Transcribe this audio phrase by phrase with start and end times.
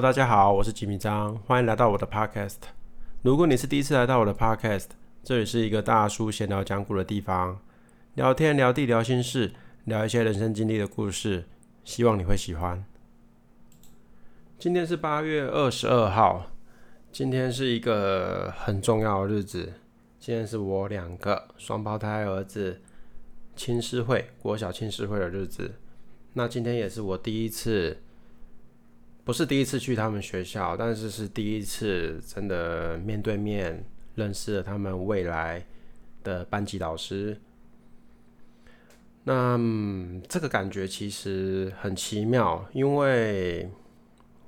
[0.00, 2.56] 大家好，我是吉米张，欢迎来到我的 Podcast。
[3.20, 4.86] 如果你是第一次来到我的 Podcast，
[5.22, 7.60] 这里是一个大叔闲聊讲古的地方，
[8.14, 9.52] 聊天聊地聊心事，
[9.84, 11.44] 聊一些人生经历的故事，
[11.84, 12.82] 希望你会喜欢。
[14.58, 16.46] 今天是八月二十二号，
[17.12, 19.74] 今天是一个很重要的日子，
[20.18, 22.80] 今天是我两个双胞胎儿子
[23.54, 25.74] 亲师会国小亲师会的日子。
[26.32, 27.98] 那今天也是我第一次。
[29.30, 33.84] 不是第一次去他们学校，但是是第一次真的面对面
[34.16, 35.64] 认识了他们未来
[36.24, 37.40] 的班级老师。
[39.22, 39.56] 那
[40.28, 43.70] 这个感觉其实很奇妙，因为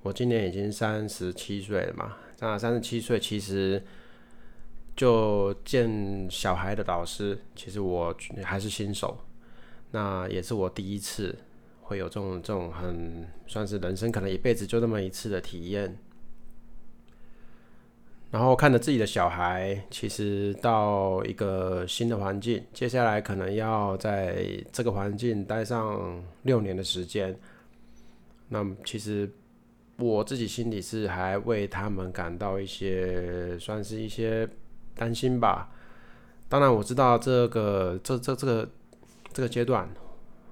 [0.03, 2.17] 我今年已经三十七岁了嘛。
[2.41, 3.81] 那三十七岁其实
[4.97, 9.17] 就见小孩的导师，其实我还是新手，
[9.93, 11.39] 那也是我第一次。
[11.83, 15.99] 会有这种这种很算是人生可能一辈子就那么一次的体验，
[18.31, 27.39] 然后看着自己的小孩，其实到一个新的环境，接下来可能要在这个环境待上六年的时间，
[28.49, 29.31] 那其实
[29.99, 34.49] 我自己心里是还为他们感到一些算是一些
[34.95, 35.69] 担心吧。
[36.49, 38.69] 当然我知道这个这这这个
[39.33, 39.87] 这个阶段。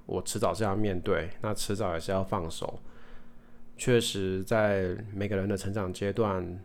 [0.05, 2.79] 我迟早是要面对，那迟早也是要放手。
[3.77, 6.59] 确实，在每个人的成长阶段，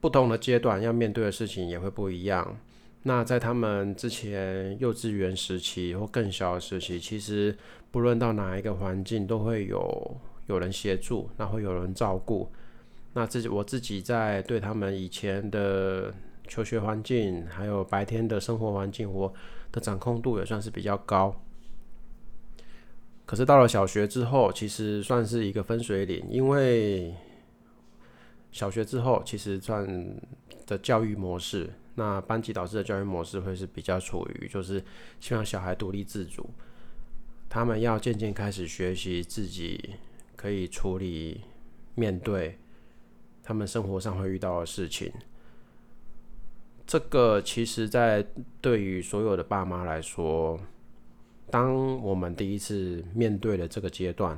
[0.00, 2.58] 不同的阶段要面对的事情也会不一样。
[3.04, 7.56] 那在他们之前幼稚园时期或更小的时期，其实
[7.90, 10.16] 不论到哪一个环境，都会有
[10.46, 12.50] 有人协助，那会有人照顾。
[13.12, 16.12] 那自己我自己在对他们以前的
[16.48, 19.32] 求学环境，还有白天的生活环境，我
[19.70, 21.43] 的掌控度也算是比较高。
[23.26, 27.14] 可是到了小学之后，其实算是一个分水岭，因为
[28.52, 30.14] 小学之后其实算
[30.66, 34.84] 的教育模式，那班级导师的教育模式会是比较处于就是
[35.20, 36.50] 希望小孩独立自主，
[37.48, 39.94] 他们要渐渐开始学习自己
[40.36, 41.40] 可以处理
[41.94, 42.58] 面对
[43.42, 45.10] 他们生活上会遇到的事情。
[46.86, 48.26] 这个其实，在
[48.60, 50.60] 对于所有的爸妈来说。
[51.54, 54.36] 当我们第一次面对了这个阶段，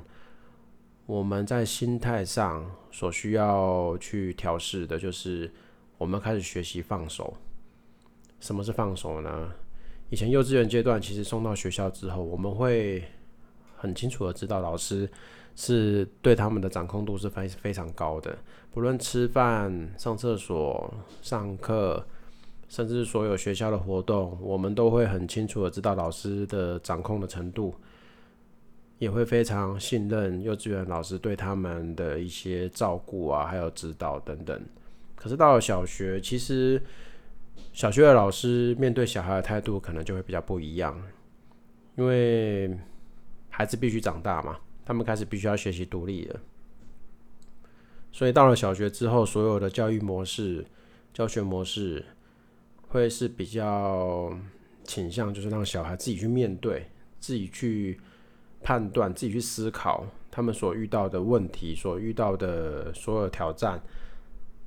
[1.06, 5.50] 我们在心态上所需要去调试的，就是
[5.96, 7.32] 我们开始学习放手。
[8.38, 9.50] 什么是放手呢？
[10.10, 13.02] 以前幼稚园阶段，其实送到学校之后，我们会
[13.78, 15.10] 很清楚的知道，老师
[15.54, 18.36] 是对他们的掌控度是非非常高的，
[18.70, 22.06] 不论吃饭、上厕所、上课。
[22.68, 27.72] 甚至所有学校的活动，我们都会很清楚的知道老师的掌控的程度，
[28.98, 34.60] 也会非常信任幼稚园老师对他们的一些照顾啊，还有指导等等。
[35.14, 36.82] 可是到了小学，其实
[37.72, 41.00] 小学的老师面对小孩的态度可能就会比较不一样，
[41.96, 42.76] 因为
[43.48, 46.40] 孩子必须长大嘛，他们开始必须要学习独立了。
[48.10, 50.66] 所以到了小学之后，所有的教育模式、
[51.14, 52.04] 教学模式。
[52.96, 54.32] 会是比较
[54.84, 56.86] 倾向，就是让小孩自己去面对，
[57.20, 58.00] 自己去
[58.62, 63.80] 判断，自己去思考他们所遇到的问题，所遇到的所有挑战，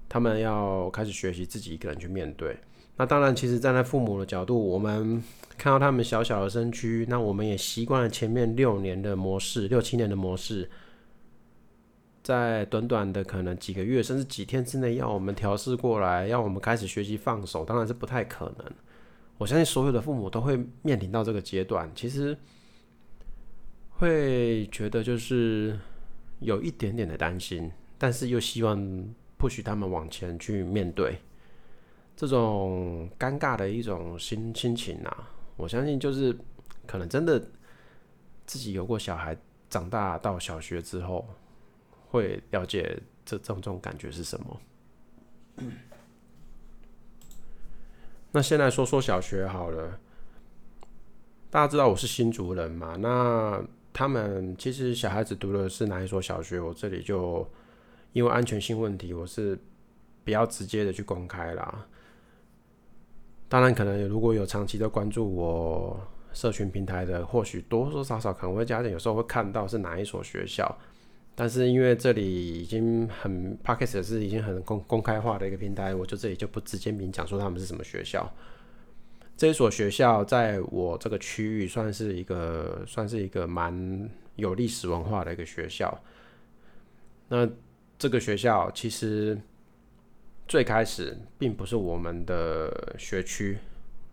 [0.08, 2.56] 他们要开始学习自己一个人去面对。
[2.98, 5.24] 那当然，其实站在父母的角度，我们
[5.58, 10.70] 看到他们小小的身躯，那我们也习惯了前面六年的模式，六七年的模式。
[12.30, 18.72] 在短短的可能几个月甚至几天之内，要我们调试过来，要我们开始学习放手，当然是不太可能。
[19.40, 22.38] 我相信所有的父母都会面临到这个阶段，其实
[23.94, 25.76] 会觉得就是
[26.40, 31.18] 有一点点的担心，但是又希望不许他们往前去面对
[32.16, 35.32] 这种尴尬的一种心心情啊。
[35.58, 36.38] 我相信就是
[36.86, 37.44] 可能真的
[38.46, 39.36] 自己有过小孩，
[39.68, 41.28] 长大到小学之后。
[42.10, 44.60] 会了解这这种这种感觉是什么？
[48.32, 50.00] 那先来说说小学好了。
[51.50, 52.96] 大家知道我是新竹人嘛？
[53.00, 53.60] 那
[53.92, 56.60] 他们其实小孩子读的是哪一所小学？
[56.60, 57.48] 我这里就
[58.14, 59.58] 因为安全性问题，我是
[60.24, 61.88] 比较直接的去公开啦。
[63.48, 66.00] 当然，可能如果有长期的关注我
[66.34, 70.78] 社群平台的，或许多多少少可能会家长有时候会看到是哪一所学校。
[71.40, 78.30] 但是因为这里已经很 p a c k e t 是已经很公公开化的一个平台，我就这里就不直接明讲说他们是什么学校。
[79.38, 85.98] 这所学校在我这个区域算是一个算是一个蛮有历史文化的一个学校。
[87.30, 87.50] 那
[87.98, 89.40] 这个学校其实
[90.46, 93.58] 最开始并不是我们的学区，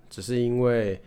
[0.08, 1.02] 只是因为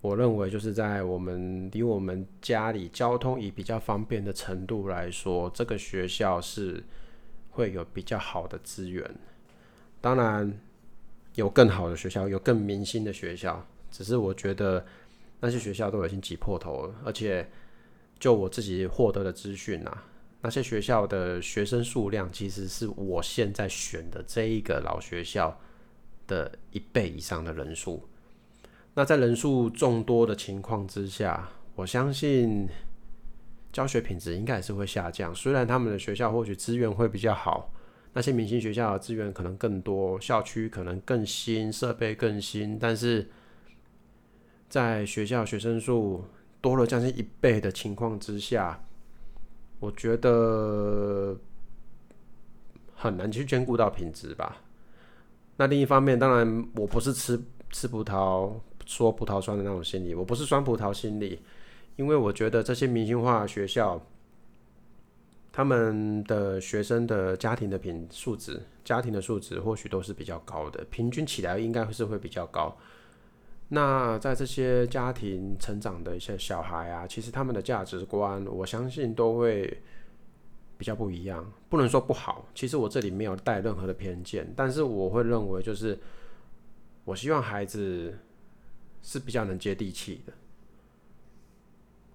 [0.00, 6.82] 我认为就是在我们离我们家里交通以比较方便的程度来说，这个学校是
[7.50, 9.04] 会有比较好的资源。
[10.00, 10.58] 当然
[11.34, 14.84] 有更好的学校，有更明星的学校，只是我觉得
[15.40, 17.46] 那些学校都已经挤破头了，而且
[18.18, 20.04] 就我自己获得的资讯啊。
[20.40, 25.60] 那些学校的学生数量，其实是我现在选的这一个老学校
[26.26, 28.08] 的一倍以上的人数。
[28.94, 32.68] 那在人数众多的情况之下，我相信
[33.72, 35.34] 教学品质应该也是会下降。
[35.34, 37.72] 虽然他们的学校或许资源会比较好，
[38.12, 43.30] 那些明星学校的资源可能更多，校区可能更新，设备更新，但是
[44.68, 46.24] 在学校学生数
[46.60, 48.82] 多了将近一倍的情况之下。
[49.78, 51.34] 我觉得
[52.94, 54.58] 很难去兼顾到品质吧。
[55.56, 57.40] 那另一方面，当然我不是吃
[57.70, 58.52] 吃葡萄
[58.90, 61.38] 说葡萄酸的那种心理，我不是酸葡萄心理，
[61.94, 64.04] 因为我觉得这些明星化学校，
[65.52, 72.76] 他们的学生的家庭的品素质、家庭的素质或许都是比较高的，平均起来应该是会比较高。
[73.68, 79.80] 那在这些家庭成长的一些小孩啊，其实他们的价值观，我相信都会
[80.76, 81.48] 比较不一样。
[81.68, 85.96] 不能说不好，其实我这里没有带任何的偏见，但是我会认为，就是
[87.04, 88.18] 我希望孩子
[89.02, 90.32] 是比较能接地气的。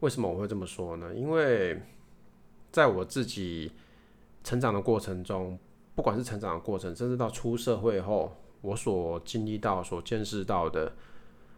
[0.01, 1.13] 为什么我会这么说呢？
[1.13, 1.81] 因为
[2.71, 3.71] 在我自己
[4.43, 5.57] 成长的过程中，
[5.95, 10.91] 不管是成长的过程，甚至到出社会后，我所经历到、所见识到的。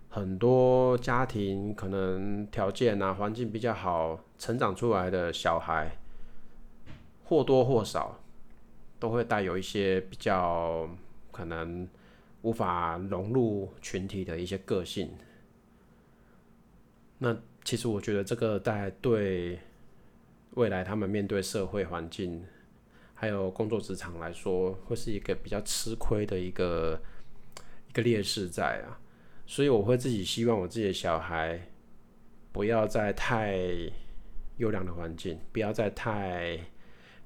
[0.09, 5.97] 很多家庭可能条件啊环境比较好，成长出来的小孩
[7.25, 8.18] 或多或少
[9.00, 10.89] 都会带有一些比较
[11.31, 11.88] 可能
[12.42, 15.12] 无法融入群体的一些个性。
[17.18, 19.60] 那其实我觉得这个在对
[20.51, 22.45] 未来他们面对社会环境
[23.13, 27.01] 还有工作职场来说，会是一个比较吃亏的一个
[27.89, 29.00] 一个劣势在啊。
[29.45, 31.60] 所以我会自己希望我自己的小孩
[32.51, 33.57] 不要在太
[34.57, 36.60] 优良的环境，不要在太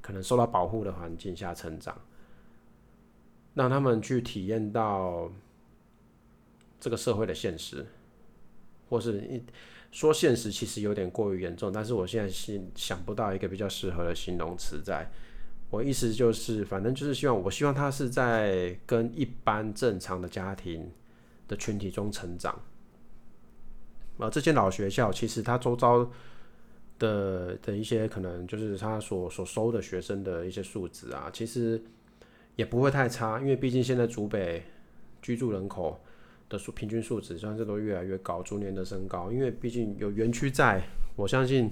[0.02, 2.00] 可能受到保护的环境下成长，
[3.54, 5.32] 让他们去体验到
[6.80, 7.86] 这个社会的现实，
[8.90, 9.42] 或是一
[9.92, 15.10] 说现实其实有点过于严重，但是我现在是想不到一个比较适合的形容词，在
[15.70, 20.92] 我意思就是，反正就是希望我希望他是在跟一般正常的家庭。
[21.48, 22.58] 的群体中成长，
[24.18, 26.10] 啊，这间老学校其实它周遭
[26.98, 31.84] 的的一些可能就是他所所收的学生的一些素质啊，其实
[32.56, 34.64] 也不会太差，因为毕竟现在竹北
[35.22, 36.00] 居住人口
[36.50, 40.82] 的数平均素质，算是都越来越高，逐年的升高，因为毕竟有园区在，
[41.16, 41.72] 我相信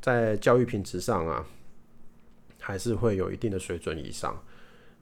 [0.00, 1.44] 在教育品质上啊，
[2.60, 4.40] 还是会有一定的水准以上。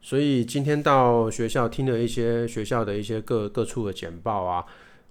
[0.02, 4.64] 所以今天到学校听了一些学校的一些各各处的简报啊，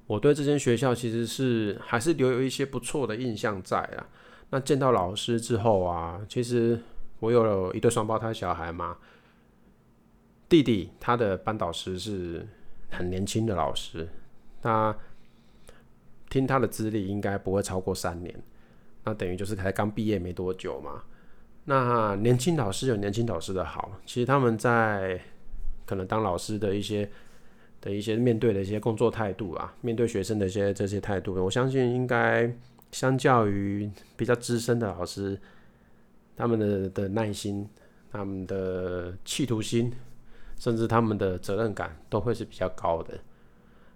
[0.08, 4.08] 我对这间学校其实是还是留有一些不错的印象在啊。
[4.50, 6.82] 那见到老师之后啊，其实
[7.20, 8.98] 我有一对双胞胎小孩嘛，
[10.48, 12.48] 弟弟他的班导师是
[12.90, 14.08] 很年轻的老师，
[14.62, 14.96] 那
[16.30, 18.34] 听他的资历应该不会超过三年，
[19.04, 21.04] 那等于就是才刚毕业没多久嘛。
[21.66, 25.20] 那年轻老师有年轻老师的好，其实他们在
[25.86, 27.10] 可能当老师的一些
[27.82, 32.52] 的一些面对的一些工作态度啊，面对学生的一些这些态度，我相信应该
[32.92, 35.40] 相较于比较资深的老师，
[36.40, 37.68] 他们的的耐心、
[38.10, 39.92] 他们的企图心，
[40.58, 43.20] 甚至他们的责任感都会是比较高的。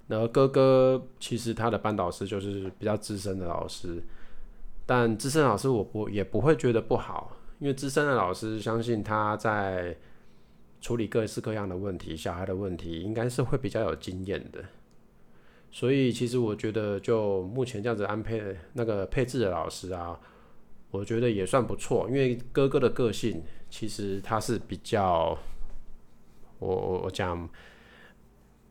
[0.08, 4.04] 然后哥哥其实他的班导师就是比较资深的老师，
[4.86, 7.32] 但资深老师我不也不会觉得不好。
[7.60, 9.96] 因为资深的老师相信他在
[10.82, 14.62] 处理各式各样的问题，小孩的问题应该是会比较有经验的。
[15.72, 20.20] 所以其实我觉得，就目前这样子安配那个配置的老师啊，
[20.94, 22.08] 我觉得也算不错。
[22.08, 25.38] 因为哥哥的个性其实他是比较，
[26.60, 27.50] 我我我讲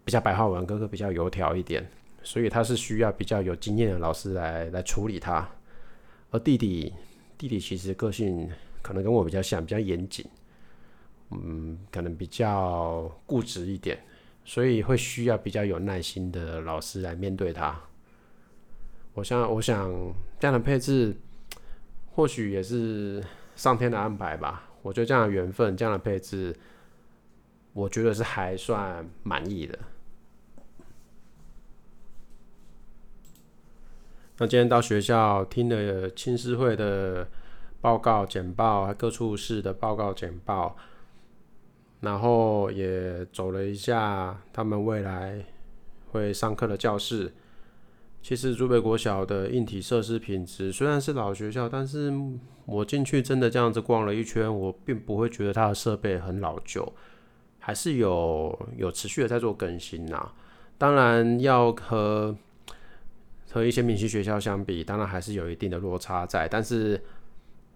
[0.04, 1.86] 比较白话文，哥哥比较油条一点，
[2.22, 5.46] 所以他是需要比较有经验的老师来来处理他。
[6.30, 6.92] 而弟弟
[7.36, 8.48] 弟弟其实个性。
[8.84, 10.26] 可能跟我比较像，比较严谨，
[11.30, 13.96] 嗯，可能比较固执一点，
[14.44, 17.80] 所以会需要比较有耐心的老师来面对他。
[19.14, 19.88] 我想，我想
[20.40, 21.16] 这样的配置
[22.14, 23.22] 或许也是
[23.56, 24.68] 上天的安排吧。
[24.82, 26.54] 我觉得这样的缘分，这样的配置，
[27.72, 29.78] 我觉得是还算满意的。
[34.38, 37.28] 那今天到学校听了青师会的
[37.80, 40.76] 报告简报，各处室的报告简报，
[42.00, 45.44] 然后也走了一下他们未来
[46.10, 47.32] 会上课的教室。
[48.22, 52.12] 其实竹北国小的硬体设施品质虽然是老学校，但是
[52.64, 56.90] 我进去真的这样子逛了一圈，我并不会觉得它的设备很老旧，
[57.58, 60.30] 还是有有持续的在做更新呐。
[60.78, 62.34] 当然要和
[63.50, 67.02] 和一些明星学校相比，当然还是有一定的落差在，但是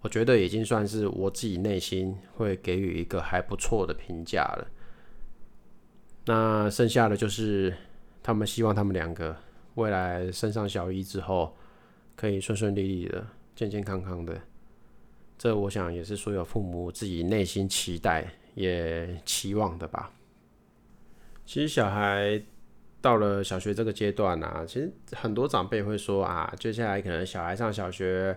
[0.01, 4.67] 我觉得已经算是我自己内心会给予一个还不错的评价了。
[6.25, 7.75] 那剩下的就是
[8.23, 9.35] 他们希望他们两个
[9.77, 11.55] 未来升上小一之后，
[12.15, 14.39] 可以顺顺利利的、健健康康的。
[15.37, 20.11] 这我想也是所有父母自己内心期待也期望的吧。
[21.45, 22.41] 其实小孩。
[22.99, 28.35] 到了小学这个阶段啊，其实很多长辈会说啊，接下来可能小孩上小学，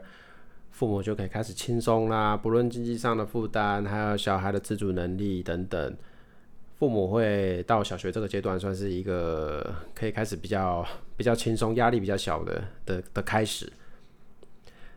[0.71, 5.97] 父母就可以开始轻松啦，不论经济上的负担，还有小孩的自主能力等等，
[6.81, 10.85] 父母会到小学这个阶段算是一个可以开始比较
[11.17, 13.73] 比较轻松、压力比较小的的的开始。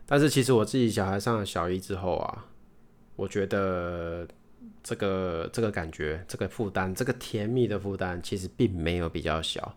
[0.04, 2.46] 但是其实我自己小孩上了小一之后啊，
[3.14, 4.26] 我觉得。
[4.82, 9.74] 这个这个感觉，这个负担，这个甜蜜的负担，其实并没有比较小。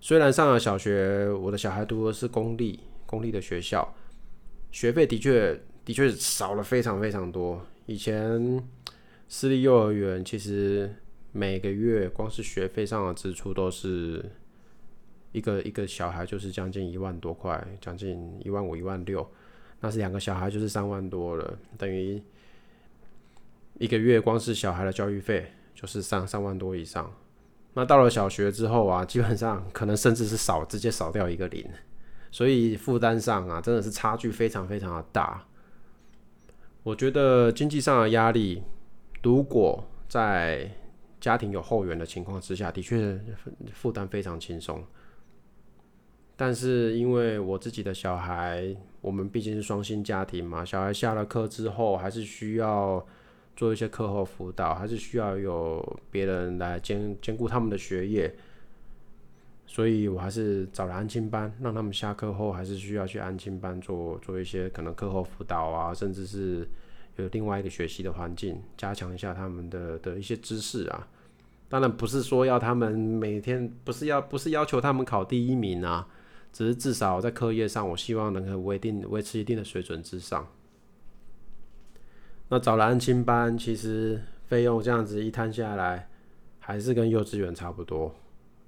[0.00, 3.94] 虽然上了小学，我的小孩读的是公立公立的学校，
[4.72, 7.64] 学费的确的确少了非常非常多。
[7.86, 8.60] 以前
[9.28, 10.92] 私立幼儿园其实
[11.36, 14.24] 每个月光是学费上的支出都是
[15.32, 19.28] 一个一个小孩就是将近一万多块，将近一万五一万六，
[19.80, 22.22] 那是两个小孩就是三万多了，等于。
[23.78, 27.12] 一个月光是小孩的教育费就是三三万多以上，
[27.74, 31.68] 那到了小学之后啊，基本上可能甚至是少直接少掉一个零，
[32.30, 35.46] 所以负担上啊真的是差距非常非常的大。
[36.84, 38.62] 我觉得经济上的压力，
[39.22, 40.70] 如果在
[41.20, 43.20] 家庭有后援的情况之下，的确
[43.72, 44.84] 负担非常轻松。
[46.36, 53.06] 但是因为我自己的小孩，我们毕竟是双薪家庭嘛，小孩下了课之后还是需要。
[53.56, 58.30] 做一些课后辅导，还是需要有别人来兼兼顾他们的学业，
[59.66, 66.68] 所以我还是找了安亲班，让他们下课后还是需要去安亲班做做一些可能课后辅导啊，甚至是
[67.16, 71.08] 有另外一个学习的环境，加强一下他们的的一些知识啊。
[71.68, 76.06] 当然不是说要他们每天不是要不是要求他们考第一名啊，
[76.52, 80.46] 只是至少在课业上，我希望能够维定维持一定的水准之上。
[82.48, 86.08] 那找了安亲班，其实费用这样子一摊下来，
[86.60, 88.14] 还是跟幼稚园差不多，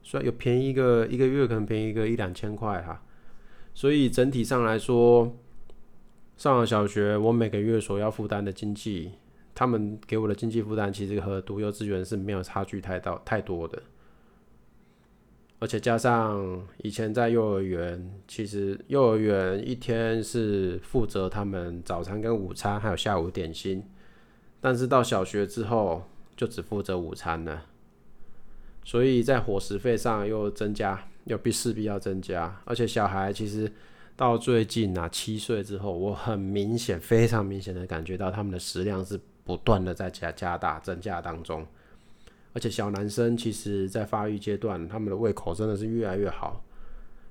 [0.02, 3.00] 虽然有便宜一个一个月可能便宜个一两千块哈，
[3.74, 5.32] 所以整体上来说，
[6.38, 9.10] 上了小学我每个月所要负担的经济，
[9.56, 13.82] 他们给我的经济负担其实和读幼稚园是没有差距太大太多的。
[15.58, 23.82] 而且加上以前在幼儿园，其实幼儿园一天是负责他们早餐跟午餐，还有下午点心。
[24.60, 26.04] 但是到小学之后，
[26.36, 27.66] 就只负责午餐了。
[28.84, 32.60] 所以在伙食费上又增加，又必势必要增加。
[32.64, 33.72] 而且小孩其实
[34.18, 41.64] 到最近啊七岁之后，我很明显、非常明显的感觉到他们的食量是不断的在加加大、增加当中。
[42.52, 46.64] 而且小男生其实，在发育阶段，他们的胃口真的是越来越好，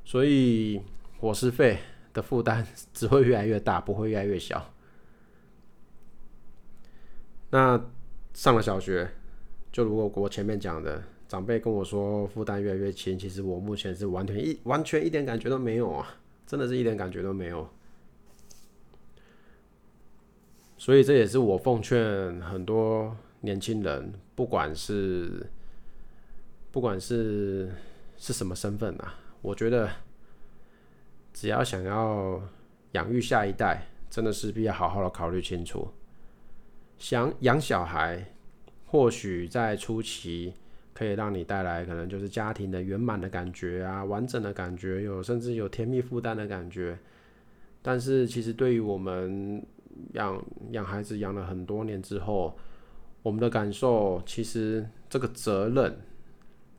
[0.05, 0.81] 所以
[1.19, 1.77] 伙食费
[2.13, 4.73] 的负担只会越来越大，不会越来越小。
[7.49, 7.77] 那
[8.33, 9.11] 上了小学，
[9.73, 16.15] 就如果我前面讲的，长辈跟我说负担越来越轻，其实我目前是完全一完全一点感觉都没有啊，
[16.47, 17.69] 真的是一点感觉都没有。
[20.79, 23.15] 所以这也是我奉劝很多。
[23.41, 25.45] 年轻人，不管是
[26.71, 27.71] 不管是
[28.17, 29.13] 是什么身份啊，
[29.43, 29.87] 我觉得
[31.31, 32.41] 只要想要
[32.93, 35.87] 养育下一代，真的是必要好好的考虑清楚。
[36.97, 38.33] 想养小孩，
[38.87, 40.55] 或许在初期
[40.97, 46.97] 可以让你带来可能就是家庭的圆满的感觉啊，完整的感觉，有甚至有甜蜜负担的感觉。
[47.83, 49.63] 但是其实对于我们
[50.13, 52.57] 养养孩子养了很多年之后，
[53.21, 55.99] 我们的感受，其实这个责任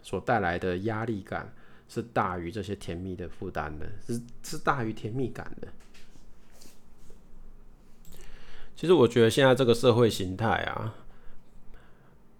[0.03, 1.55] 所带来的压力感
[1.89, 5.69] 是大于这些甜蜜的负担的，是是大于甜蜜感的。
[8.75, 10.97] 其实我觉得现在这个社会形态啊，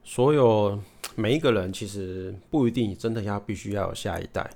[0.03, 0.83] 所有
[1.19, 4.49] 每一个人其实不一定真的要必须要有下一代。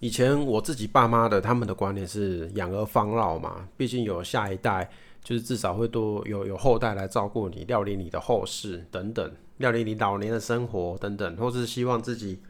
[0.00, 4.90] 以前我自己爸妈的他们的观念是养儿防老嘛，毕竟有下一代，
[5.22, 12.40] 就是至少会多有有后代来照顾你，料理你的后事等等，料理你老年的生活等等，或是希望自己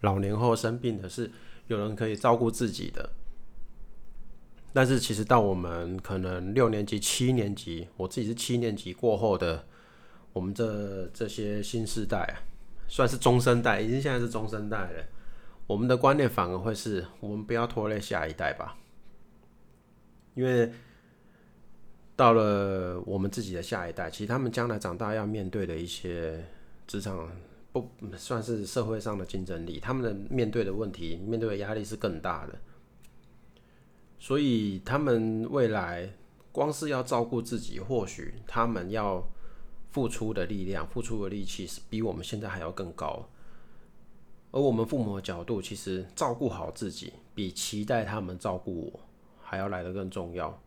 [0.00, 1.30] 老年后生病的是
[1.68, 3.10] 有人可以照顾自己的。
[4.72, 9.64] 但是其实到我们可能六年级、七年级，我自己是七年级过后的，
[10.36, 12.36] 我们这这些新世代啊，
[12.86, 15.02] 算是中生代，已经现在是中生代了。
[15.66, 18.76] 我们的观念反而会是我们不要拖累下一代吧，
[20.34, 20.70] 因为
[22.14, 26.44] 到了我们自己的下一代，其实他们将来长大要面对的一些
[26.86, 27.32] 职场
[27.72, 32.58] 不算是社会上的竞争力，他们的面对的问题、面对的压力是更大的，
[34.18, 36.12] 所以他们未来
[36.52, 39.26] 光是要照顾自己，或许他们要
[39.90, 43.28] 付出的力量、付出的力气是比我们现在还要更高。
[44.52, 49.00] 而我们父母的角度，其实照顾好自己，比期待他们照顾我
[49.42, 50.62] 还要来得更重要。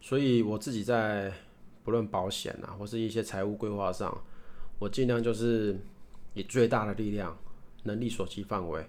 [0.00, 1.32] 所以我自己在
[1.84, 4.16] 不论保险啊，或是一些财务规划上，
[4.78, 5.78] 我尽量就是
[6.32, 7.36] 以最大的力量、
[7.82, 8.88] 能力所及范围，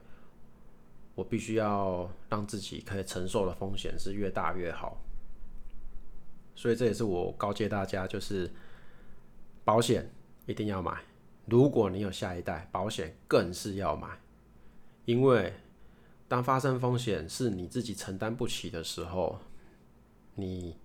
[1.16, 4.98] 我必须要让自己可以承受的风险是越大越好。
[6.56, 8.50] 所以这也是我告诫大家，就是
[9.64, 10.12] 保险
[10.46, 11.02] 一定要买。
[11.46, 14.08] 如果你有下一代，保险更是要买，
[15.06, 15.54] 因为
[16.28, 19.40] 当发生风险是你自己承担不起的时候，
[20.36, 20.78] 你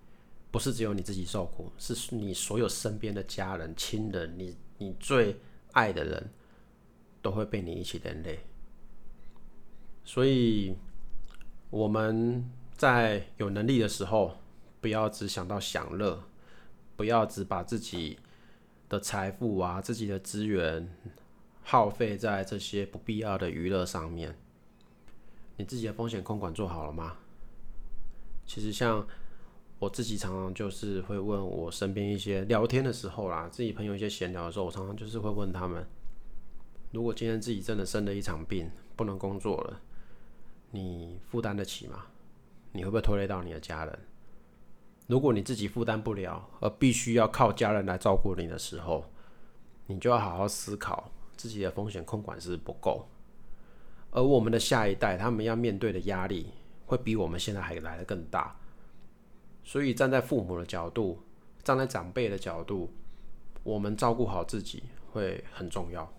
[0.51, 5.39] 不是只有你自己受苦，是你所有身边的家人、亲人，你你最
[5.71, 6.31] 爱的人
[7.21, 8.39] 都会被你一起连累。
[10.03, 10.75] 所以
[11.69, 14.37] 我们在有能力的时候，
[14.81, 16.23] 不要只想到享乐，
[16.95, 18.19] 不要只把自己。
[18.89, 20.89] 的财富啊，自己的资源
[21.63, 24.37] 耗费在这些不必要的娱乐上面，
[25.57, 27.17] 你自己的风险控管做好了吗？
[28.45, 29.05] 其实像
[29.79, 35.85] 我自己常常就是会问我身边一些聊天的时候啦，自己朋友一些闲聊的时候，我常常就是会问他们：
[36.91, 39.81] 如果今天自己真的生了一场病，不能工作了，
[40.71, 42.05] 你负担得起吗？
[42.71, 43.99] 你会不会拖累到你的家人？
[45.07, 49.05] 如果你自己负担不了，而必须要靠家人来照顾你的时候，
[49.85, 53.07] 你就要好好思考自己的风险控管是不够。
[54.11, 56.51] 而我们的下一代，他们要面对的压力
[56.85, 58.55] 会比我们现在还来的更大。
[59.63, 61.21] 所以站在父母的角度，
[61.63, 62.89] 站在长辈的角度，
[63.63, 66.11] 我们照顾好自己会很重要。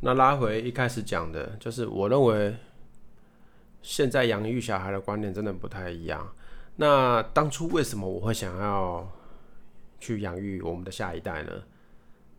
[0.00, 2.56] 那拉回一开始讲的，就是我认为
[3.82, 6.30] 现在养育小孩的观念真的不太一样。
[6.80, 9.04] 那当初为什么我会想要
[9.98, 11.50] 去养育我们的下一代呢？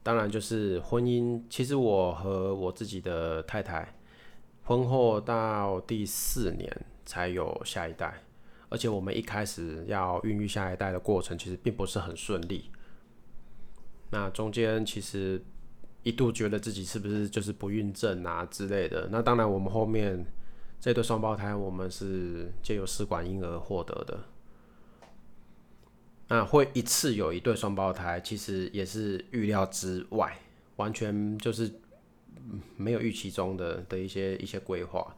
[0.01, 1.43] 当然就是婚姻。
[1.49, 3.99] 其实我和我自己的太太
[4.63, 8.23] 婚后到第四年才有下一代，
[8.69, 12.71] 而且我们一开始要孕育下一代的过程其实并不是很顺利。
[14.11, 15.43] 那中间其实
[16.03, 19.09] 一度觉得自己是不是就是不孕症啊之类的。
[19.11, 20.25] 那当然我们后面。
[20.81, 24.17] 这对双胞胎，我们是借由试管婴儿获得的。
[26.29, 30.39] 那会一次有一对双胞胎，其实也是预料之外，
[30.77, 31.69] 完全就是
[32.77, 35.15] 没有预期中的的一些一些规划。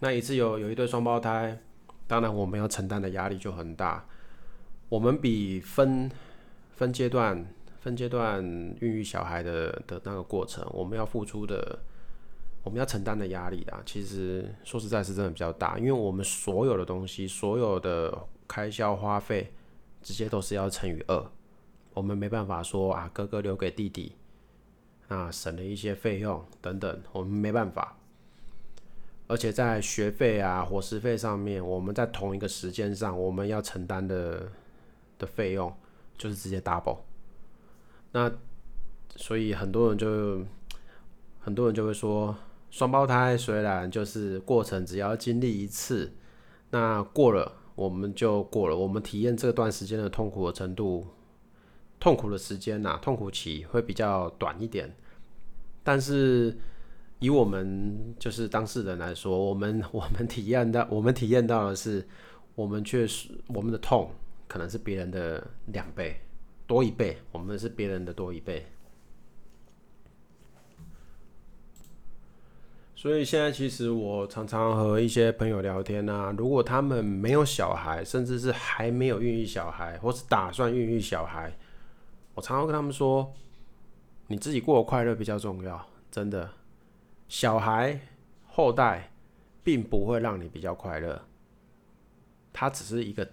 [0.00, 1.58] 那一次有有一对双胞胎，
[2.06, 4.04] 当然我们要承担的压力就很大。
[4.90, 6.10] 我们比分
[6.76, 7.46] 分阶段
[7.80, 8.44] 分阶段
[8.80, 11.78] 孕育小孩的的那个过程，我们要付出的。
[12.64, 19.52] 我们要承担的压力啊，其实说实在是真的比较大，因为我们所有的东西、所有的开销花费，
[20.04, 21.26] 直接都是要乘以二。
[21.92, 24.12] 我们没办法说啊，哥哥留给弟弟，
[25.08, 27.96] 啊省了一些费用等等，我们没办法。
[29.26, 34.48] 而且在学费啊、伙食费上面，我们在同一个时间上，我们要承担的
[35.18, 35.74] 的费用
[36.16, 36.98] 就是直接 double。
[38.12, 38.30] 那
[39.16, 40.44] 所以很多人就
[41.40, 42.36] 很多人就会说。
[42.70, 46.12] 双胞胎虽然就是过程，只要经历一次，
[46.70, 48.76] 那过了我们就过了。
[48.76, 51.06] 我们体验这段时间的痛苦的程度，
[51.98, 54.94] 痛苦的时间呐，痛苦期会比较短一点。
[55.82, 56.56] 但是
[57.18, 62.06] 以我们就是当事人来说，我们 我们体验到，我们体验到的是，
[62.54, 64.10] 我们确实我们的痛
[64.46, 66.20] 可能是别人的两倍
[66.66, 68.66] 多一倍，我们是别人的多一倍。
[73.04, 81.54] 所以现在其实我常常和一些朋友聊天啊，如果他们没有小孩，甚至是还没有孕育小孩，或是打算孕育小孩，
[82.34, 83.30] 我常常跟他们说，
[84.28, 86.48] 你自己过得快乐比较重要，真的。
[87.28, 88.00] 小孩
[88.46, 89.12] 后代
[89.62, 91.26] 并不会让你比较快乐，
[92.54, 93.28] 它只是一个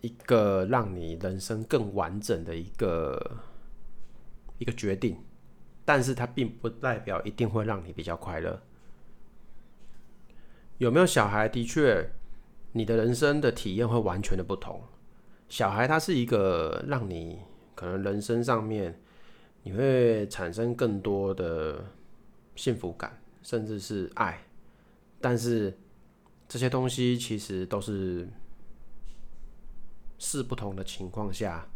[0.00, 3.38] 一个让你人生更完整的一个
[4.58, 5.18] 一个决定。
[5.84, 8.62] 但是它并不代表一定会让你比较快乐。
[10.78, 12.10] 有没有小孩，的确，
[12.72, 14.82] 你的人生的体验会完全的不同。
[15.48, 17.38] 小孩他是一个让你
[17.74, 19.00] 可能人生上面
[19.62, 21.84] 你会产生更多的
[22.54, 24.42] 幸福感，甚至是爱。
[25.20, 25.76] 但是
[26.48, 28.28] 这些东西其实都是
[30.18, 31.66] 是不同的情况下，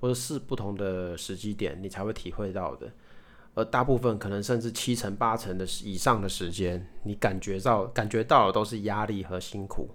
[0.00, 2.90] 或者是不同的时机点，你才会体会到的。
[3.54, 9.90] 而大部分可能甚至七成八成的以上的时间，你感觉到感觉到的都是压力和辛苦，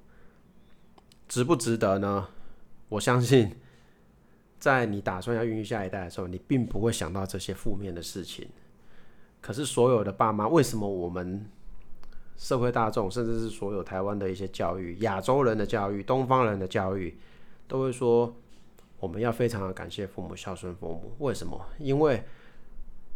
[1.27, 2.27] 值不值得呢？
[2.89, 3.55] 我相信，
[4.59, 8.47] 在你打算要孕育下一代的时候，你并不会想到这些负面的事情。
[9.41, 11.49] 可是所有的爸妈，为什么我们
[12.35, 17.17] 社会大众，甚至是所有台湾的一些教育、亚洲人的教育、东方人的教育，
[17.67, 18.35] 都会说
[18.99, 21.13] 我们要非常的感谢父母、孝顺父母？
[21.19, 21.59] 为什么？
[21.79, 22.23] 因为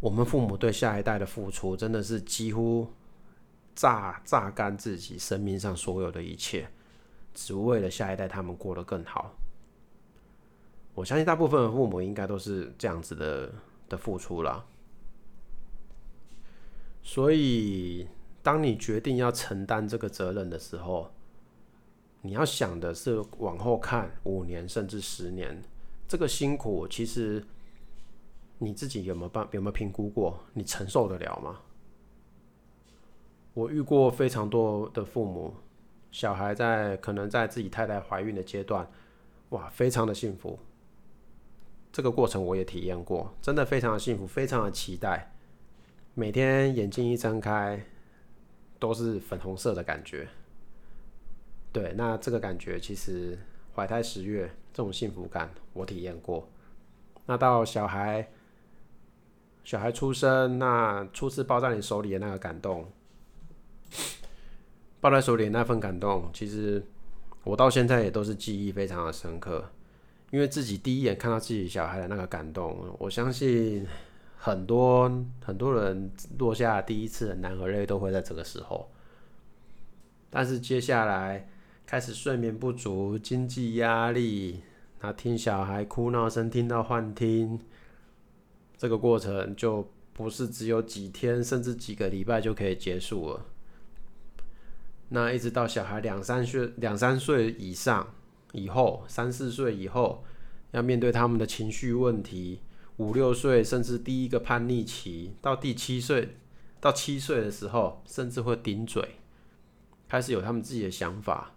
[0.00, 2.88] 我们父母对下一代的付出，真的是几乎
[3.74, 6.70] 榨榨干自己生命上所有的一切，
[7.34, 9.34] 只为了下一代他们过得更好。
[10.94, 13.52] 我相信大部分的父母应该都是这样子的
[13.90, 14.64] 的付出了。
[17.02, 18.08] 所以，
[18.42, 21.12] 当你决定要承担这个责任的时候，
[22.22, 25.62] 你要想的是往后看五年甚至十年，
[26.08, 27.44] 这个辛苦其实。
[28.62, 30.38] 你自己有没有办有没有评估过？
[30.52, 31.60] 你承受得了吗？
[33.54, 35.54] 我遇过非常多的父母，
[36.12, 38.86] 小孩在可能在自己太太怀孕的阶段，
[39.48, 40.58] 哇，非常的幸福。
[41.90, 45.32] 这个过程我也体验过，真的非常的幸福，非常的期待。
[46.12, 47.82] 每天眼睛一睁开，
[48.78, 50.28] 都是粉红色的感觉。
[51.72, 53.38] 对，那这个感觉其实
[53.74, 56.46] 怀胎十月这种幸福感我体验过。
[57.24, 58.28] 那到小孩。
[59.64, 62.90] 小孩出生，那初次抱在你手里的那个感动，
[65.00, 66.84] 抱在手里的那份感动，其实
[67.44, 69.64] 我到现在也都是记忆非常的深刻。
[70.30, 73.86] 因为自己第一眼看到自己小孩的那个感动，我相信
[74.36, 75.10] 很多
[75.44, 78.88] 很多人落下第一次的男儿泪都会在这个时候。
[80.30, 81.48] 但是接下来
[81.84, 84.62] 开始睡眠不足、经济压力，
[85.00, 87.60] 那听小孩哭闹声听到幻听。
[88.80, 93.44] 这个过程就不是只有几天，甚至几个礼拜就可以结束了。
[95.10, 98.14] 那一直到小孩两三岁、两三岁以上
[98.52, 100.24] 以后，三四岁以后，
[100.70, 102.60] 要面对他们的情绪问题；
[102.96, 106.36] 五六岁，甚至第一个叛逆期，到第七岁
[106.80, 109.16] 到七岁的时候，甚至会顶嘴，
[110.08, 111.52] 开始有他们自己的想法。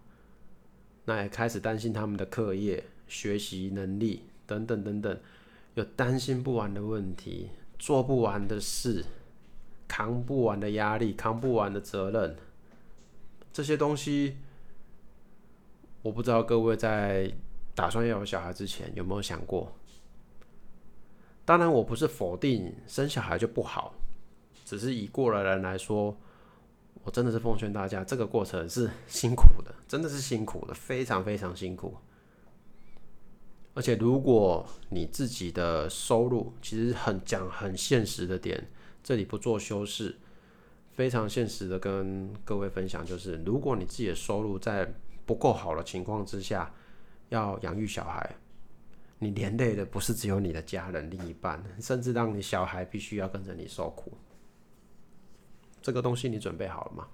[1.06, 5.18] 那也开始担心他们的课业、学习能力等等等等。
[5.76, 9.04] 有担心不完的问题，做不完的事，
[9.88, 12.36] 扛不完的压力，扛不完的责任，
[13.52, 14.38] 这些东西，
[16.02, 17.32] 我不知道各位在
[17.74, 19.72] 打算要有小孩之前有没有想过？
[21.46, 23.96] 当然，我不是否定生小孩就不好，
[24.64, 26.16] 只是以过来人来说，
[27.04, 31.98] 我真的是奉劝大家，这个过程是辛苦的，真的是辛苦的，非常非常辛苦。
[33.76, 38.70] 而且，如果你自己的收入其实很讲很现实的点，
[39.04, 40.16] 这里不做修饰，
[40.92, 44.94] 非常现实的跟各位分享，就是如果你自己的收入在
[45.26, 46.72] 不够好的情况之下，
[47.30, 48.36] 要养育小孩，
[49.18, 54.16] 你连累的不是只有你的家人、另一半，甚至让你小孩必须要跟着你受苦。
[55.82, 57.08] 这个东西你准备好了吗？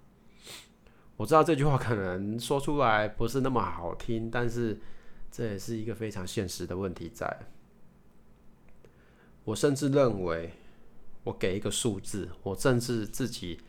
[1.16, 4.78] 我知道这句话可能说出来不是那么好听，但是。
[5.32, 7.38] 这也是一个非常现实的问题，在。
[9.46, 10.52] 我甚至认为，
[11.24, 13.60] 我给一个数字，我甚至自己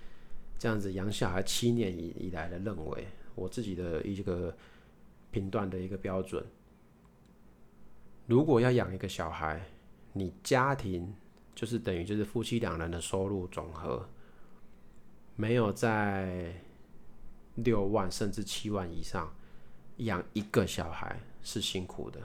[0.58, 4.56] 这样子养小孩七年以以来的认为，我自己的一个
[5.30, 6.44] 评断的一个标准。
[8.26, 9.60] 如果要养一个小孩，
[10.12, 11.14] 你家庭
[11.54, 14.08] 就是等于就是夫妻两人的收入总和，
[15.36, 16.54] 没有在
[17.56, 19.34] 六万甚至七万以上。
[19.96, 22.20] 养一个小孩是辛苦的，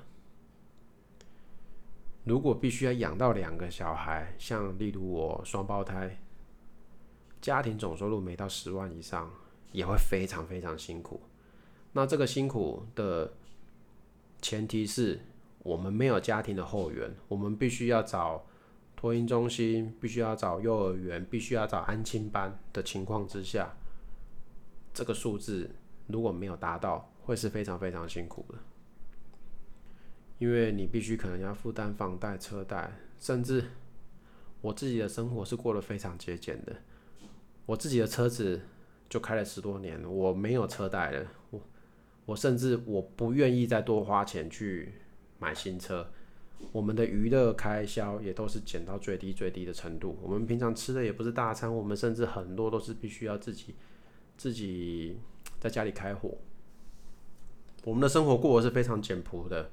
[2.23, 6.17] 如果必须要养到两个小孩，像例如我双胞胎，
[7.41, 9.32] 家庭总收入没到十万以上，
[9.71, 11.21] 也会非常非常辛苦。
[11.93, 13.34] 那这个辛苦的
[14.41, 15.21] 前提是
[15.60, 18.45] 我们没有家庭的后援，我们必须要找
[18.95, 23.75] 托婴中心，必须要找幼儿园，必须要找安亲班的情况之下，
[24.93, 25.73] 这个数字
[26.08, 28.58] 如果没有达到，会是非常非常辛苦的。
[30.38, 33.63] 因为你必须可能要负担房贷、车贷，甚至
[34.62, 36.76] 我自己的生活是过得非常节俭的。
[37.65, 38.62] 我自己的车子
[39.08, 41.26] 就开了十多年，我没有车贷了。
[41.52, 41.62] 我
[42.26, 44.93] 我甚至我不愿意再多花钱去
[45.39, 46.08] 买新车。
[46.71, 50.17] 我们的娱乐开销也都是减到最低最低的程度。
[50.21, 53.76] 我们平常吃的也不是大餐，我们甚至很多都是必须要自己
[54.38, 55.17] 自己
[55.60, 56.38] 在家里开火。
[57.84, 59.69] 我们的生活过得是非常简朴的。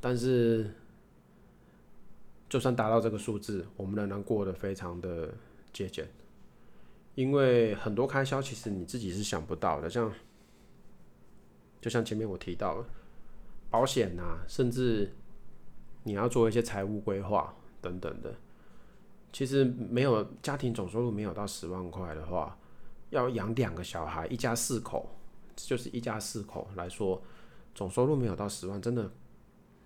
[0.00, 0.70] 但是，
[2.48, 5.34] 就算达到这个数字，我们仍然过得非常的
[5.72, 6.08] 节俭，
[7.16, 10.12] 因为很多开销其实你自己是想不到的，像
[11.80, 12.88] 就像前面我提到的，
[13.70, 15.12] 保险呐，甚至
[16.04, 18.32] 你要做一些财务规划等等的，
[19.32, 22.56] 其实没有家庭总收入没有到十万块的话，
[23.10, 25.10] 要养两个小孩，一家四口，
[25.56, 27.20] 就是一家四口来说，
[27.74, 29.10] 总收入没有到十万，真的。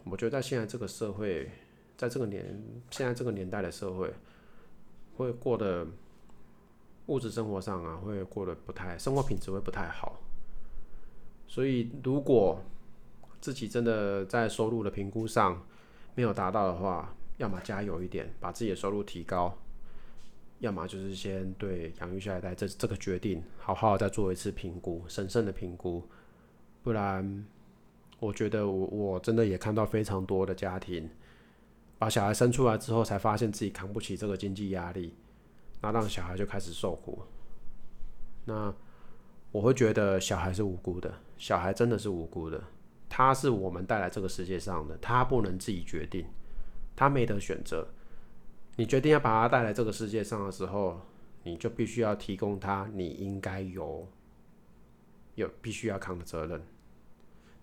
[0.05, 1.49] 我觉得在现在这个社会，
[1.97, 2.45] 在这个年
[2.91, 4.13] 现在这个年代的社会，
[5.17, 5.87] 会过得
[7.07, 10.19] 物质生活上啊，会过得不太，生活品质会不太好。
[11.47, 12.61] 所以，如果
[13.41, 15.65] 自己真的在收入的评估上
[16.15, 19.57] 没有达到的话，要么加油一点，把自己的收入提高；
[20.59, 26.03] 要么就是先对养育下一代这这个决定，好好再做一次评估，审慎的评估，
[26.83, 27.47] 不然。
[28.23, 31.11] 我觉得我我真的也看到非常多的家庭，
[31.99, 35.17] 把小孩生出来之后，才发现自己扛不起这个经济压力，
[35.81, 37.21] 那让小孩就开始受苦。
[38.45, 38.73] 那
[39.51, 42.63] 我会觉得小孩是无辜的，小孩真的是无辜的，
[43.09, 46.25] 他是我们带来这个世界上的，他不能自己决定，
[46.95, 47.89] 他没得选择。
[48.77, 51.01] 你决定要把他带来这个世界上的时候，
[51.43, 54.07] 你就必须要提供他你应该有
[55.35, 56.63] 有必须要扛的责任。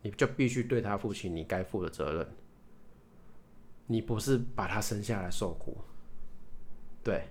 [0.01, 2.27] 你就必须对他负起你该负的责任。
[3.87, 5.77] 你不是把他生下来受苦，
[7.03, 7.23] 对。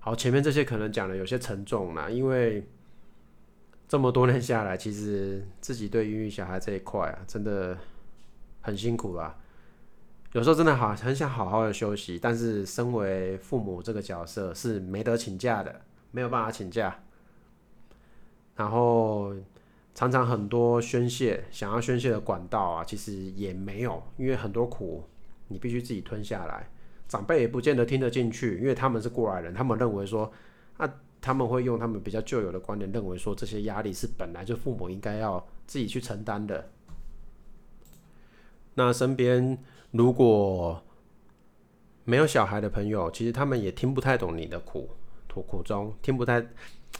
[0.00, 2.68] 好，前面这些可能讲的有些沉重了，因为
[3.88, 7.78] 这么多年下来，其实自己对孕育小孩这一块啊，真的
[8.60, 9.38] 很辛苦啊。
[10.32, 17.00] 有时候真的好很想好好的休息，但是身为父母这个角色是没得请假的，没有办法请假。
[18.56, 19.34] 然后。
[19.96, 25.02] 常常很多宣泄，想要宣泄的管道啊，其实也没有，因为很多苦
[25.48, 26.68] 你必须自己吞下来。
[27.08, 30.30] 长辈也不见得听得进去，因为他们是过来人，他们认为说，
[30.76, 30.86] 啊，
[31.18, 36.68] 他们会用他们比较旧有的观点，认为说这些压力是本来就父母应该要自己去承担的。
[38.74, 39.56] 那身边
[39.92, 40.84] 如果
[42.04, 44.90] 没有小孩的朋友，其实他们也听不太懂你的苦
[45.32, 46.46] 苦苦衷，听不太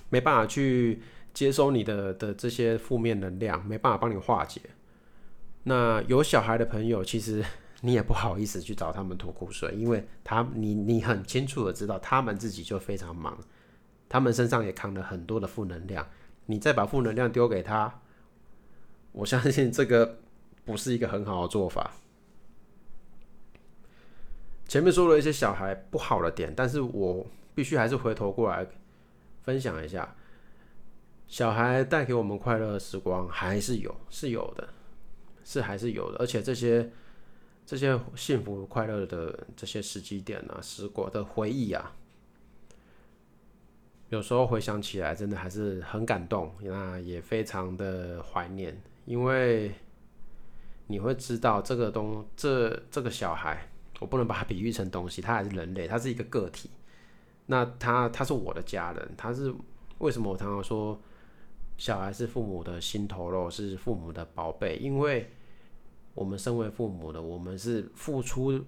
[0.09, 1.03] 没办法去。
[1.37, 4.59] 接收你的的这些负面能量，没办法帮你化解。
[5.65, 7.45] 那有小孩的朋友，其实
[7.83, 13.37] 你也不好意思去找他们吐苦水，因为他你你很清楚的知道，他们自己就非常忙，
[14.09, 16.09] 他们身上也扛了很多的负能量。
[16.47, 18.01] 你再把负能量丢给他，
[19.13, 20.21] 我相信这个
[20.65, 21.91] 不是一个很好的做法。
[24.67, 28.67] 前面说了一些小孩不好的点，但是我必须还是回头过来
[29.43, 30.17] 分享一下。
[31.29, 34.69] 小孩带给我们快乐的时光还是有，是有的，
[35.45, 36.19] 是还是有的。
[36.19, 36.89] 而且这些
[37.67, 41.93] 这些幸福快乐的这些时机点啊，时光的回忆啊，
[44.09, 48.81] 有时候回想起来，真的还是很感动，那也非常的怀念。
[49.05, 49.75] 因为
[50.87, 56.71] 你会知道，这个东这这个小孩，我不能把它比喻成东西，他还是人类，他是一个个体。
[57.47, 59.53] 那他他是我的家人，他是
[59.99, 60.99] 为什么我常常说？
[61.77, 64.77] 小孩是父母的心头肉，是父母的宝贝。
[64.77, 65.31] 因为
[66.15, 68.65] 我们身为父母的，我们是付出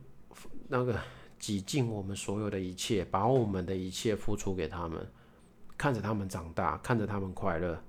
[0.69, 0.99] 那个
[1.39, 5.07] 挤尽我们所有的一切，把我们的一切付出给他们，
[5.77, 7.83] 看着他们长大，看着他们快乐。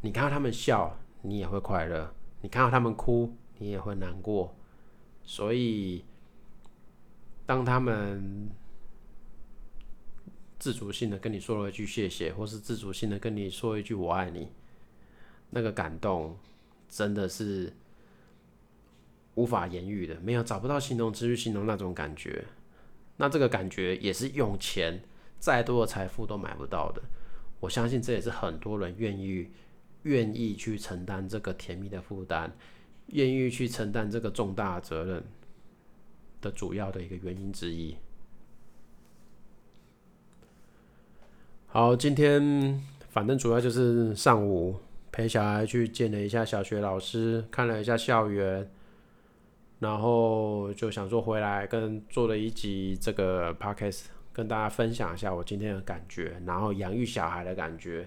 [0.00, 2.06] 你看到他们笑，你也会快乐；
[2.40, 4.54] 你看到他们哭，你也会难过。
[5.24, 6.04] 所以，
[7.44, 8.50] 当他们。
[10.62, 14.46] 自主性的跟你说了一句谢谢，或是自主性的跟你说一句我爱你，
[15.50, 16.38] 那个感动
[16.88, 17.72] 真的是
[19.34, 22.44] 无法言喻的，没有找不到形容词去形容那种感觉。
[23.16, 25.02] 那这个感觉也是用钱
[25.40, 27.02] 再多的财富都买不到的。
[27.58, 29.48] 我相信这也是很多人愿意
[30.04, 32.48] 愿意去承担这个甜蜜的负担，
[33.06, 35.24] 愿意去承担这个重大责任
[36.40, 37.96] 的主要的一个原因之一。
[41.74, 44.78] 好，今天反正主要就是上午
[45.10, 48.70] 陪小孩去见了一下小学老师，看了一下校园，
[49.78, 54.02] 然后就想说回来跟做了一集这个 podcast。
[54.34, 58.06] 跟大家分享一下我今天的感觉，然后养育小孩的感觉。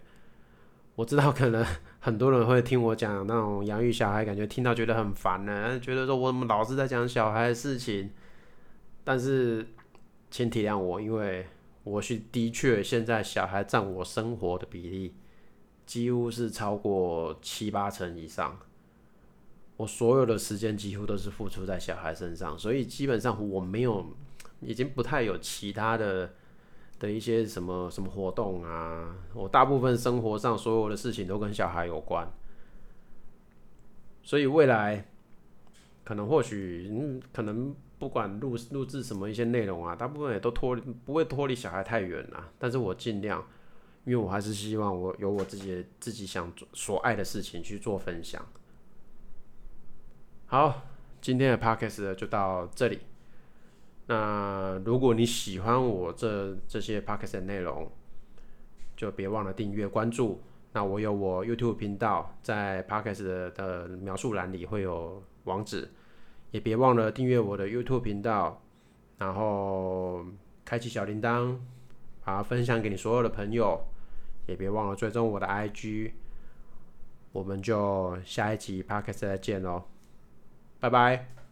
[0.93, 1.65] 我知道可能
[1.99, 8.11] 很多人会听我讲那种养育小孩，感觉听到觉得很烦呢，觉得说我怎么老是在讲小孩的事情。
[9.03, 9.65] 但是
[10.29, 11.47] 请体谅我，因为
[11.85, 15.15] 我是的确现在小孩占我生活的比例
[15.85, 18.59] 几乎是超过七八成以上。
[19.77, 24.05] 我所有的时间几乎都是付出在小孩身上，所以基本上我没有。
[24.61, 26.33] 已经不太有其他的
[26.97, 32.25] 的一些什么什么活动啊，我大部分生活上所有的事情都跟小孩有关，
[34.23, 35.05] 所以未来
[36.05, 42.51] 可能或许嗯，可能不管录录制什么一些内容啊，大部分也都脱不会脱离小孩太远了。
[42.59, 43.45] 但是我尽量，
[44.03, 48.45] 因为我还是希望我有我自己自己想做所爱的事情去做分享。
[50.47, 50.83] 好，
[51.21, 52.99] 今天的 podcast 就到这里。
[54.07, 57.91] 那如果你喜欢我这这些 podcast 的内容，
[58.95, 60.41] 就别忘了订阅关注。
[60.73, 65.89] 那我有我 YouTube 频道，在 podcast 的描述栏里会有网址，
[66.55, 68.61] 也别忘了订阅我的 YouTube 频道，
[69.17, 70.25] 然后
[70.63, 71.57] 开启小铃铛，
[72.23, 73.77] 把它分享给你所有的朋友，
[74.47, 76.11] 也别忘了追踪我的 IG。
[77.33, 79.83] 我们就下一集 podcast 再见喽，
[80.79, 81.44] 拜拜。